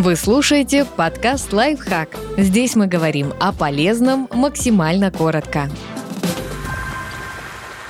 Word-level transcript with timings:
Вы 0.00 0.16
слушаете 0.16 0.86
подкаст 0.86 1.52
«Лайфхак». 1.52 2.16
Здесь 2.38 2.74
мы 2.74 2.86
говорим 2.86 3.34
о 3.38 3.52
полезном 3.52 4.30
максимально 4.32 5.10
коротко. 5.10 5.68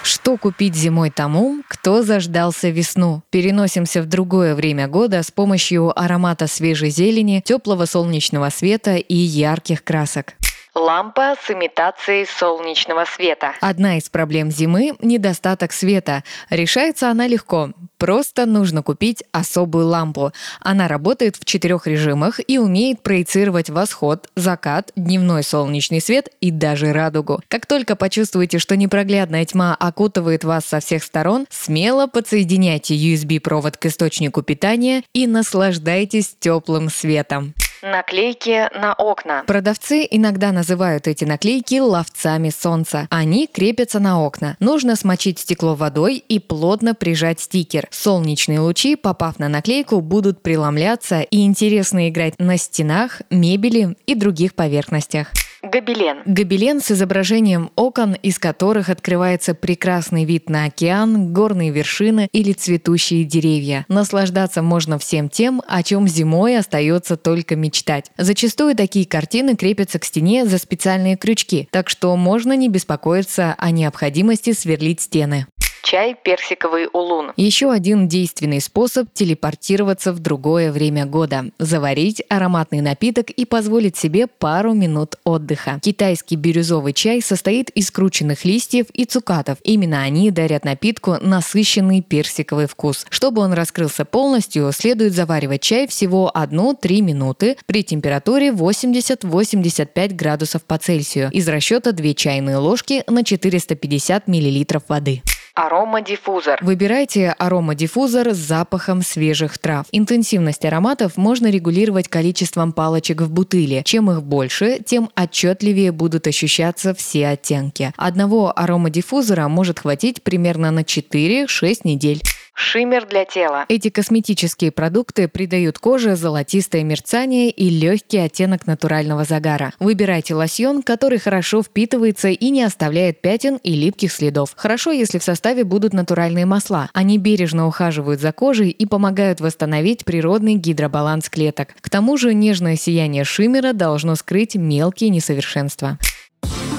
Что 0.03 0.37
купить 0.37 0.75
зимой 0.75 1.11
тому, 1.11 1.63
кто 1.69 2.03
заждался 2.03 2.71
весну? 2.71 3.23
Переносимся 3.31 4.03
в 4.03 4.07
другое 4.07 4.57
время 4.57 4.89
года 4.89 5.23
с 5.23 5.31
помощью 5.31 5.97
аромата 5.97 6.49
свежей 6.49 6.91
зелени, 6.91 7.43
теплого 7.45 7.85
солнечного 7.85 8.51
света 8.51 8.97
и 8.97 9.15
ярких 9.15 9.85
красок. 9.85 10.35
Лампа 10.75 11.35
с 11.43 11.51
имитацией 11.51 12.27
солнечного 12.27 13.05
света. 13.05 13.55
Одна 13.61 13.99
из 13.99 14.09
проблем 14.09 14.53
зимы– 14.53 14.95
недостаток 15.01 15.73
света. 15.73 16.23
Решается 16.49 17.11
она 17.11 17.27
легко. 17.27 17.71
Просто 17.99 18.47
нужно 18.47 18.83
купить 18.83 19.25
особую 19.33 19.87
лампу. 19.87 20.33
Она 20.61 20.87
работает 20.87 21.37
в 21.37 21.45
четырех 21.45 21.87
режимах 21.87 22.41
и 22.47 22.59
умеет 22.59 23.03
проецировать 23.03 23.69
восход, 23.69 24.29
закат, 24.37 24.93
дневной 24.95 25.43
солнечный 25.43 26.01
свет 26.01 26.29
и 26.41 26.51
даже 26.53 26.93
радугу. 26.93 27.43
Как 27.49 27.67
только 27.67 27.97
почувствуете, 27.97 28.59
что 28.59 28.77
непроглядная 28.77 29.45
тьма 29.45 29.75
окутывает 29.75 30.45
вас 30.45 30.65
со 30.65 30.79
всех 30.79 31.03
сторон, 31.03 31.47
смело 31.51 32.07
подсоединяйте 32.07 32.95
USB-провод 32.95 33.77
к 33.77 33.87
источнику 33.87 34.43
питания 34.43 35.03
и 35.13 35.27
наслаждайтесь 35.27 36.37
теплым 36.39 36.91
светом. 36.91 37.55
Наклейки 37.83 38.69
на 38.79 38.93
окна. 38.93 39.43
Продавцы 39.47 40.07
иногда 40.11 40.53
называют 40.53 41.09
эти 41.09 41.25
наклейки 41.25 41.81
ловцами 41.81 42.51
солнца. 42.51 43.07
Они 43.11 43.47
крепятся 43.47 44.01
на 44.01 44.23
окна. 44.23 44.57
Нужно 44.61 44.97
смочить 44.97 45.39
стекло 45.39 45.75
водой 45.75 46.23
и 46.29 46.39
плотно 46.39 46.95
прижать 46.95 47.41
стикер. 47.41 47.89
Солнечные 47.91 48.61
лучи, 48.61 48.97
попав 48.97 49.39
на 49.39 49.49
наклейку, 49.49 50.03
будут 50.03 50.43
преломляться 50.43 51.21
и 51.23 51.45
интересно 51.45 52.11
играть 52.11 52.35
на 52.39 52.59
стенах, 52.59 53.23
мебели 53.31 53.97
и 54.07 54.15
других 54.15 54.55
поверхностях. 54.55 55.29
Гобелен. 55.63 56.23
Гобелен 56.25 56.81
с 56.81 56.91
изображением 56.91 57.71
окон, 57.77 58.15
из 58.15 58.39
которых 58.39 58.89
открывается 58.89 59.55
прекрасный 59.55 60.25
вид 60.25 60.49
на 60.49 60.65
океан, 60.65 61.33
горные 61.33 61.71
вершины 61.71 62.29
или 62.33 62.53
цветущие 62.53 63.25
деревья. 63.25 63.85
Наслаждаться 63.89 64.63
можно 64.63 64.99
всем 64.99 65.29
тем, 65.29 65.63
о 65.69 65.83
чем 65.83 66.09
зимой 66.09 66.57
остается 66.57 67.17
только 67.17 67.57
мечтать. 67.57 68.11
Зачастую 68.17 68.75
такие 68.75 69.07
картины 69.07 69.55
крепятся 69.55 69.99
к 69.99 70.05
стене 70.05 70.47
за 70.47 70.59
специальные 70.59 71.17
крючки, 71.17 71.69
так 71.71 71.91
что 71.91 72.17
можно 72.17 72.57
не 72.57 72.69
беспокоиться 72.69 73.55
о 73.59 73.71
необходимости 73.71 74.53
сверлить 74.53 75.03
стены 75.03 75.47
чай 75.83 76.17
персиковый 76.23 76.89
улун. 76.93 77.33
Еще 77.37 77.71
один 77.71 78.09
действенный 78.09 78.61
способ 78.61 79.13
телепортироваться 79.13 80.13
в 80.13 80.19
другое 80.19 80.73
время 80.73 81.07
года– 81.07 81.47
заварить 81.59 82.23
ароматный 82.29 82.81
напиток 82.81 83.31
и 83.31 83.45
позволить 83.45 83.97
себе 83.97 84.27
пару 84.27 84.75
минут 84.75 85.17
отдыха. 85.25 85.81
Китайский 85.83 86.37
бирюзовый 86.37 86.93
чай 86.93 87.23
состоит 87.23 87.71
из 87.71 87.91
крученных 87.91 88.45
листьев 88.45 88.87
и 88.93 89.05
цукатов. 89.05 89.59
Именно 89.65 90.03
они 90.03 90.31
дарят 90.31 90.65
напитку 90.65 91.17
насыщенный 91.21 92.03
персиковый 92.03 92.67
вкус. 92.67 93.07
Чтобы 93.11 93.43
он 93.43 93.53
раскрылся 93.53 94.05
полностью, 94.05 94.71
следует 94.73 95.13
заваривать 95.13 95.63
чай 95.63 95.87
всего 95.87 96.31
1-3 96.35 97.01
минуты 97.01 97.57
при 97.67 97.83
температуре 97.85 98.51
80-85 98.51 100.15
градусов 100.15 100.65
по 100.65 100.79
Цельсию 100.79 101.31
из 101.33 101.49
расчета 101.49 101.93
2 101.93 102.15
чайные 102.15 102.57
ложки 102.57 103.03
на 103.07 103.25
450 103.25 104.29
мл 104.29 104.65
воды. 104.89 105.23
Аромадиффузор. 105.61 106.59
Выбирайте 106.63 107.33
аромадиффузор 107.33 108.31
с 108.31 108.39
запахом 108.39 109.03
свежих 109.03 109.59
трав. 109.59 109.85
Интенсивность 109.93 110.65
ароматов 110.65 111.19
можно 111.19 111.49
регулировать 111.49 112.09
количеством 112.09 112.73
палочек 112.73 113.21
в 113.21 113.31
бутыле. 113.31 113.83
Чем 113.85 114.11
их 114.11 114.23
больше, 114.23 114.79
тем 114.83 115.11
отчетливее 115.15 115.93
будут 115.93 116.27
ощущаться 116.27 116.95
все 116.95 117.29
оттенки. 117.29 117.93
Одного 117.99 118.59
аромадиффузора 118.59 119.49
может 119.49 119.81
хватить 119.81 120.23
примерно 120.23 120.71
на 120.71 120.81
4-6 120.81 121.81
недель. 121.85 122.23
Шиммер 122.55 123.07
для 123.07 123.25
тела. 123.25 123.65
Эти 123.69 123.91
косметические 123.91 124.71
продукты 124.71 125.29
придают 125.29 125.79
коже 125.79 126.17
золотистое 126.17 126.85
мерцание 126.85 127.51
и 127.51 127.71
легкий 127.71 128.19
оттенок 128.19 128.67
натурального 128.67 129.25
загара. 129.25 129.73
Выбирайте 129.81 130.35
лосьон, 130.35 130.83
который 130.83 131.19
хорошо 131.19 131.63
впитывается 131.63 132.29
и 132.29 132.51
не 132.51 132.63
оставляет 132.63 133.21
пятен 133.21 133.57
и 133.63 133.73
липких 133.73 134.13
следов. 134.13 134.53
Хорошо, 134.57 134.93
если 134.93 135.19
в 135.19 135.25
составе 135.25 135.65
будут 135.65 135.93
натуральные 135.93 136.47
масла. 136.47 136.91
Они 136.93 137.19
бережно 137.19 137.67
ухаживают 137.67 138.21
за 138.21 138.33
кожей 138.33 138.71
и 138.71 138.87
помогают 138.87 139.41
восстановить 139.41 140.05
природный 140.05 140.55
гидробаланс 140.55 141.29
клеток. 141.29 141.75
К 141.81 141.89
тому 141.89 142.17
же 142.17 142.35
нежное 142.35 142.77
сияние 142.77 143.25
шиммера 143.25 143.73
должно 143.73 144.15
скрыть 144.17 144.55
мелкие 144.55 145.11
несовершенства. 145.11 145.99